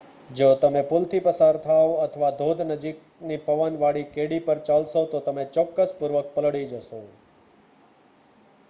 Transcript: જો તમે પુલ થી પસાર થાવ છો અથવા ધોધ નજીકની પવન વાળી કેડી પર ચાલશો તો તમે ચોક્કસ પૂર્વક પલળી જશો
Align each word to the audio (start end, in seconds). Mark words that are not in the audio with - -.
જો 0.31 0.45
તમે 0.57 0.81
પુલ 0.85 1.03
થી 1.07 1.23
પસાર 1.25 1.59
થાવ 1.59 1.89
છો 1.89 2.05
અથવા 2.05 2.31
ધોધ 2.39 2.63
નજીકની 2.69 3.39
પવન 3.43 3.77
વાળી 3.79 4.09
કેડી 4.11 4.41
પર 4.41 4.59
ચાલશો 4.65 5.01
તો 5.11 5.23
તમે 5.25 5.43
ચોક્કસ 5.53 5.91
પૂર્વક 5.97 6.27
પલળી 6.35 6.67
જશો 6.73 7.01